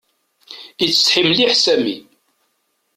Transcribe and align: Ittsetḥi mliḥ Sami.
Ittsetḥi 0.85 1.23
mliḥ 1.27 1.53
Sami. 1.57 1.97